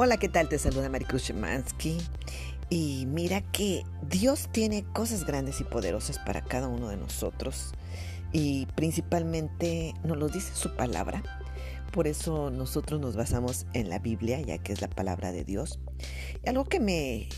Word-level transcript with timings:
Hola, 0.00 0.16
¿qué 0.16 0.28
tal? 0.28 0.48
Te 0.48 0.60
saluda 0.60 0.88
Maricruz 0.88 1.24
Shemansky. 1.24 1.98
Y 2.70 3.06
mira 3.08 3.40
que 3.40 3.82
Dios 4.08 4.48
tiene 4.52 4.84
cosas 4.92 5.26
grandes 5.26 5.60
y 5.60 5.64
poderosas 5.64 6.20
para 6.20 6.44
cada 6.44 6.68
uno 6.68 6.88
de 6.88 6.96
nosotros. 6.96 7.72
Y 8.32 8.66
principalmente 8.76 9.94
nos 10.04 10.16
lo 10.16 10.28
dice 10.28 10.54
su 10.54 10.76
palabra. 10.76 11.24
Por 11.90 12.06
eso 12.06 12.48
nosotros 12.52 13.00
nos 13.00 13.16
basamos 13.16 13.66
en 13.72 13.88
la 13.88 13.98
Biblia, 13.98 14.40
ya 14.40 14.58
que 14.58 14.72
es 14.72 14.80
la 14.80 14.88
palabra 14.88 15.32
de 15.32 15.42
Dios. 15.42 15.80
Y 16.44 16.48
algo 16.48 16.66
que 16.66 16.78
me 16.78 17.28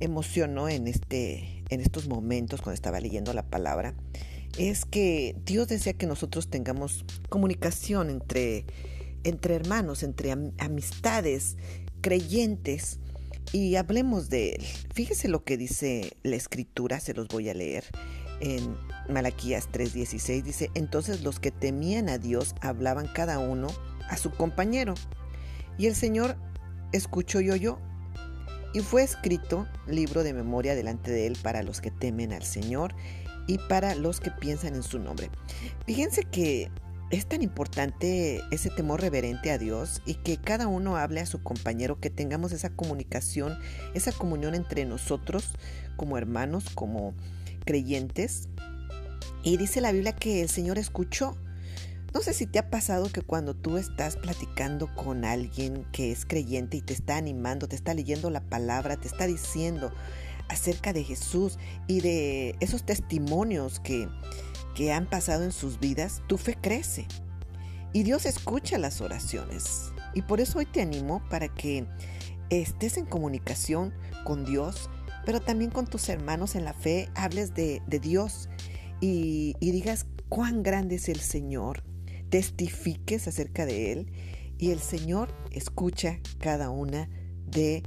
emocionó 0.00 0.68
en, 0.68 0.88
este, 0.88 1.62
en 1.68 1.80
estos 1.80 2.08
momentos 2.08 2.60
cuando 2.60 2.74
estaba 2.74 2.98
leyendo 2.98 3.32
la 3.34 3.48
palabra 3.48 3.94
es 4.58 4.84
que 4.84 5.36
Dios 5.44 5.68
desea 5.68 5.92
que 5.92 6.08
nosotros 6.08 6.48
tengamos 6.50 7.04
comunicación 7.28 8.10
entre, 8.10 8.64
entre 9.22 9.54
hermanos, 9.54 10.02
entre 10.02 10.32
amistades, 10.32 11.56
creyentes 12.00 12.98
y 13.52 13.76
hablemos 13.76 14.28
de 14.28 14.50
él. 14.50 14.64
Fíjese 14.94 15.28
lo 15.28 15.44
que 15.44 15.56
dice 15.56 16.16
la 16.22 16.36
escritura, 16.36 17.00
se 17.00 17.14
los 17.14 17.28
voy 17.28 17.48
a 17.48 17.54
leer 17.54 17.84
en 18.40 18.76
Malaquías 19.08 19.68
3:16. 19.70 20.42
Dice, 20.42 20.70
entonces 20.74 21.22
los 21.22 21.40
que 21.40 21.50
temían 21.50 22.08
a 22.08 22.18
Dios 22.18 22.54
hablaban 22.60 23.08
cada 23.12 23.38
uno 23.38 23.68
a 24.08 24.16
su 24.16 24.30
compañero. 24.30 24.94
Y 25.78 25.86
el 25.86 25.94
Señor 25.94 26.36
escuchó 26.92 27.40
y 27.40 27.50
oyó. 27.50 27.78
Y 28.72 28.80
fue 28.80 29.02
escrito 29.02 29.66
libro 29.88 30.22
de 30.22 30.32
memoria 30.32 30.76
delante 30.76 31.10
de 31.10 31.26
él 31.26 31.36
para 31.42 31.62
los 31.62 31.80
que 31.80 31.90
temen 31.90 32.32
al 32.32 32.44
Señor 32.44 32.94
y 33.48 33.58
para 33.58 33.96
los 33.96 34.20
que 34.20 34.30
piensan 34.30 34.76
en 34.76 34.84
su 34.84 35.00
nombre. 35.00 35.28
Fíjense 35.86 36.22
que 36.22 36.70
es 37.10 37.26
tan 37.26 37.42
importante 37.42 38.40
ese 38.52 38.70
temor 38.70 39.00
reverente 39.00 39.50
a 39.50 39.58
Dios 39.58 40.00
y 40.06 40.14
que 40.14 40.36
cada 40.36 40.68
uno 40.68 40.96
hable 40.96 41.20
a 41.20 41.26
su 41.26 41.42
compañero, 41.42 41.98
que 41.98 42.08
tengamos 42.08 42.52
esa 42.52 42.70
comunicación, 42.70 43.58
esa 43.94 44.12
comunión 44.12 44.54
entre 44.54 44.84
nosotros 44.84 45.50
como 45.96 46.16
hermanos, 46.16 46.70
como 46.74 47.14
creyentes. 47.64 48.48
Y 49.42 49.56
dice 49.56 49.80
la 49.80 49.90
Biblia 49.90 50.14
que 50.14 50.40
el 50.40 50.48
Señor 50.48 50.78
escuchó. 50.78 51.36
No 52.14 52.20
sé 52.20 52.32
si 52.32 52.46
te 52.46 52.58
ha 52.58 52.70
pasado 52.70 53.10
que 53.10 53.22
cuando 53.22 53.54
tú 53.54 53.76
estás 53.76 54.16
platicando 54.16 54.92
con 54.94 55.24
alguien 55.24 55.86
que 55.92 56.12
es 56.12 56.24
creyente 56.24 56.76
y 56.76 56.80
te 56.80 56.92
está 56.92 57.16
animando, 57.16 57.68
te 57.68 57.76
está 57.76 57.94
leyendo 57.94 58.30
la 58.30 58.40
palabra, 58.40 58.96
te 58.96 59.08
está 59.08 59.26
diciendo 59.26 59.92
acerca 60.48 60.92
de 60.92 61.04
Jesús 61.04 61.58
y 61.86 62.00
de 62.00 62.56
esos 62.58 62.84
testimonios 62.84 63.78
que, 63.78 64.08
que 64.80 64.92
han 64.92 65.04
pasado 65.04 65.44
en 65.44 65.52
sus 65.52 65.78
vidas, 65.78 66.22
tu 66.26 66.38
fe 66.38 66.56
crece. 66.58 67.06
Y 67.92 68.02
Dios 68.02 68.24
escucha 68.24 68.78
las 68.78 69.02
oraciones. 69.02 69.92
Y 70.14 70.22
por 70.22 70.40
eso 70.40 70.58
hoy 70.58 70.64
te 70.64 70.80
animo 70.80 71.22
para 71.28 71.48
que 71.48 71.84
estés 72.48 72.96
en 72.96 73.04
comunicación 73.04 73.92
con 74.24 74.46
Dios, 74.46 74.88
pero 75.26 75.38
también 75.38 75.70
con 75.70 75.86
tus 75.86 76.08
hermanos 76.08 76.54
en 76.54 76.64
la 76.64 76.72
fe, 76.72 77.10
hables 77.14 77.52
de, 77.52 77.82
Dios 78.00 78.48
y, 79.02 79.54
y 79.60 79.70
digas 79.70 80.06
cuán 80.30 80.62
grande 80.62 80.94
es 80.94 81.10
el 81.10 81.20
Señor, 81.20 81.82
testifiques 82.30 83.28
acerca 83.28 83.66
de 83.66 83.92
Él 83.92 84.10
y 84.56 84.70
el 84.70 84.80
Señor 84.80 85.28
escucha 85.50 86.20
cada 86.38 86.70
una 86.70 87.10
de 87.44 87.82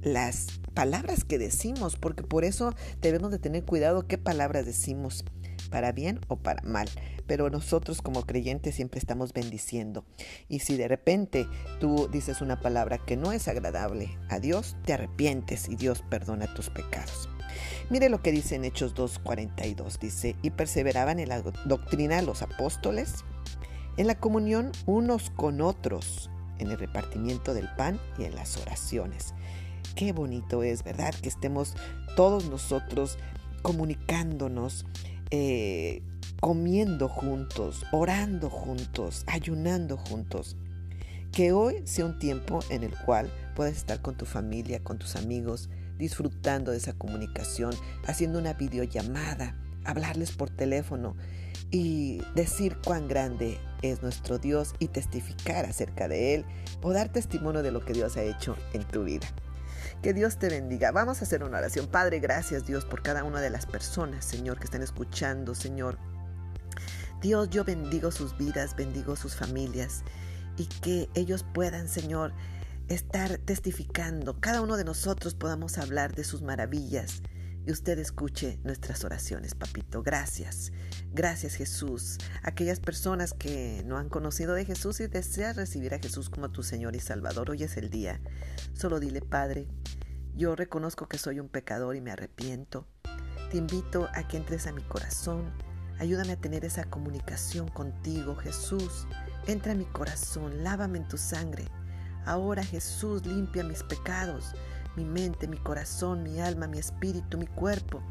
las 0.00 0.46
palabras 0.72 1.24
que 1.24 1.36
decimos, 1.36 1.96
porque 1.96 2.22
por 2.22 2.46
eso 2.46 2.72
debemos 3.02 3.32
de 3.32 3.38
tener 3.38 3.66
cuidado 3.66 4.06
qué 4.06 4.16
palabras 4.16 4.64
decimos 4.64 5.26
para 5.70 5.92
bien 5.92 6.20
o 6.28 6.36
para 6.36 6.62
mal. 6.62 6.88
Pero 7.26 7.50
nosotros 7.50 8.02
como 8.02 8.24
creyentes 8.24 8.74
siempre 8.74 8.98
estamos 8.98 9.32
bendiciendo. 9.32 10.04
Y 10.48 10.60
si 10.60 10.76
de 10.76 10.88
repente 10.88 11.46
tú 11.80 12.08
dices 12.10 12.40
una 12.40 12.60
palabra 12.60 12.98
que 12.98 13.16
no 13.16 13.32
es 13.32 13.48
agradable 13.48 14.18
a 14.28 14.38
Dios, 14.38 14.76
te 14.84 14.92
arrepientes 14.92 15.68
y 15.68 15.76
Dios 15.76 16.02
perdona 16.08 16.52
tus 16.54 16.70
pecados. 16.70 17.28
Mire 17.90 18.08
lo 18.08 18.22
que 18.22 18.32
dice 18.32 18.54
en 18.54 18.64
Hechos 18.64 18.94
2.42. 18.94 19.98
Dice, 19.98 20.36
y 20.42 20.50
perseveraban 20.50 21.18
en 21.18 21.28
la 21.28 21.42
doctrina 21.64 22.22
los 22.22 22.42
apóstoles, 22.42 23.24
en 23.96 24.06
la 24.06 24.18
comunión 24.18 24.72
unos 24.86 25.30
con 25.30 25.60
otros, 25.60 26.30
en 26.58 26.70
el 26.70 26.78
repartimiento 26.78 27.54
del 27.54 27.68
pan 27.76 27.98
y 28.18 28.24
en 28.24 28.34
las 28.34 28.56
oraciones. 28.58 29.34
Qué 29.94 30.12
bonito 30.12 30.62
es, 30.62 30.84
¿verdad? 30.84 31.14
Que 31.14 31.28
estemos 31.28 31.74
todos 32.14 32.48
nosotros 32.50 33.18
comunicándonos 33.62 34.86
eh, 35.30 36.02
comiendo 36.40 37.08
juntos, 37.08 37.84
orando 37.92 38.50
juntos, 38.50 39.24
ayunando 39.26 39.96
juntos. 39.96 40.56
Que 41.32 41.52
hoy 41.52 41.82
sea 41.84 42.06
un 42.06 42.18
tiempo 42.18 42.60
en 42.70 42.82
el 42.82 42.94
cual 43.04 43.30
puedas 43.54 43.76
estar 43.76 44.00
con 44.00 44.16
tu 44.16 44.24
familia, 44.24 44.82
con 44.82 44.98
tus 44.98 45.16
amigos, 45.16 45.68
disfrutando 45.98 46.70
de 46.70 46.78
esa 46.78 46.94
comunicación, 46.94 47.74
haciendo 48.06 48.38
una 48.38 48.54
videollamada, 48.54 49.56
hablarles 49.84 50.32
por 50.32 50.50
teléfono 50.50 51.16
y 51.70 52.22
decir 52.34 52.78
cuán 52.84 53.08
grande 53.08 53.58
es 53.82 54.02
nuestro 54.02 54.38
Dios 54.38 54.74
y 54.78 54.88
testificar 54.88 55.66
acerca 55.66 56.08
de 56.08 56.34
Él 56.34 56.44
o 56.82 56.92
dar 56.92 57.10
testimonio 57.10 57.62
de 57.62 57.72
lo 57.72 57.84
que 57.84 57.92
Dios 57.92 58.16
ha 58.16 58.22
hecho 58.22 58.56
en 58.72 58.84
tu 58.84 59.04
vida. 59.04 59.26
Que 60.02 60.14
Dios 60.14 60.38
te 60.38 60.48
bendiga. 60.48 60.90
Vamos 60.92 61.20
a 61.20 61.24
hacer 61.24 61.42
una 61.42 61.58
oración. 61.58 61.86
Padre, 61.86 62.20
gracias 62.20 62.66
Dios 62.66 62.84
por 62.84 63.02
cada 63.02 63.24
una 63.24 63.40
de 63.40 63.50
las 63.50 63.66
personas, 63.66 64.24
Señor, 64.24 64.58
que 64.58 64.64
están 64.64 64.82
escuchando, 64.82 65.54
Señor. 65.54 65.98
Dios, 67.20 67.50
yo 67.50 67.64
bendigo 67.64 68.10
sus 68.10 68.36
vidas, 68.36 68.76
bendigo 68.76 69.16
sus 69.16 69.34
familias 69.34 70.02
y 70.56 70.66
que 70.66 71.08
ellos 71.14 71.44
puedan, 71.52 71.88
Señor, 71.88 72.32
estar 72.88 73.38
testificando. 73.38 74.40
Cada 74.40 74.60
uno 74.60 74.76
de 74.76 74.84
nosotros 74.84 75.34
podamos 75.34 75.78
hablar 75.78 76.14
de 76.14 76.24
sus 76.24 76.42
maravillas 76.42 77.22
y 77.68 77.70
usted 77.70 77.98
escuche 77.98 78.58
nuestras 78.64 79.04
oraciones, 79.04 79.54
papito. 79.54 80.02
Gracias. 80.02 80.72
Gracias, 81.12 81.54
Jesús. 81.54 82.16
Aquellas 82.42 82.80
personas 82.80 83.34
que 83.34 83.82
no 83.84 83.98
han 83.98 84.08
conocido 84.08 84.54
de 84.54 84.64
Jesús 84.64 85.00
y 85.00 85.06
desean 85.06 85.54
recibir 85.54 85.92
a 85.92 85.98
Jesús 85.98 86.30
como 86.30 86.50
tu 86.50 86.62
Señor 86.62 86.96
y 86.96 87.00
Salvador, 87.00 87.50
hoy 87.50 87.64
es 87.64 87.76
el 87.76 87.90
día. 87.90 88.22
Solo 88.72 89.00
dile, 89.00 89.20
Padre, 89.20 89.68
yo 90.34 90.56
reconozco 90.56 91.08
que 91.08 91.18
soy 91.18 91.40
un 91.40 91.50
pecador 91.50 91.94
y 91.94 92.00
me 92.00 92.10
arrepiento. 92.10 92.86
Te 93.50 93.58
invito 93.58 94.08
a 94.14 94.26
que 94.26 94.38
entres 94.38 94.66
a 94.66 94.72
mi 94.72 94.82
corazón. 94.84 95.52
Ayúdame 95.98 96.32
a 96.32 96.40
tener 96.40 96.64
esa 96.64 96.84
comunicación 96.84 97.68
contigo, 97.68 98.34
Jesús. 98.34 99.06
Entra 99.46 99.72
a 99.72 99.76
mi 99.76 99.84
corazón, 99.84 100.64
lávame 100.64 101.00
en 101.00 101.08
tu 101.08 101.18
sangre. 101.18 101.66
Ahora, 102.24 102.64
Jesús, 102.64 103.26
limpia 103.26 103.62
mis 103.62 103.82
pecados 103.82 104.54
mi 104.98 105.04
mente, 105.04 105.46
mi 105.46 105.58
corazón, 105.58 106.24
mi 106.24 106.40
alma, 106.40 106.66
mi 106.66 106.78
espíritu, 106.78 107.38
mi 107.38 107.46
cuerpo. 107.46 108.02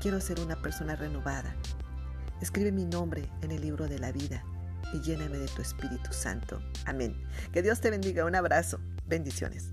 Quiero 0.00 0.20
ser 0.20 0.40
una 0.40 0.60
persona 0.60 0.96
renovada. 0.96 1.54
Escribe 2.40 2.72
mi 2.72 2.84
nombre 2.84 3.30
en 3.42 3.52
el 3.52 3.62
libro 3.62 3.86
de 3.86 4.00
la 4.00 4.10
vida 4.10 4.44
y 4.92 5.00
lléname 5.00 5.38
de 5.38 5.46
tu 5.46 5.62
Espíritu 5.62 6.12
Santo. 6.12 6.60
Amén. 6.86 7.16
Que 7.52 7.62
Dios 7.62 7.80
te 7.80 7.90
bendiga. 7.90 8.24
Un 8.24 8.34
abrazo. 8.34 8.80
Bendiciones. 9.06 9.72